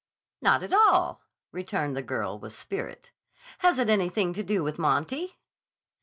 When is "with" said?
2.39-2.53, 4.63-4.79